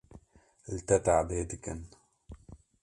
li 0.73 0.81
te 0.87 0.97
tehdê 1.07 1.39
dikin 1.51 1.79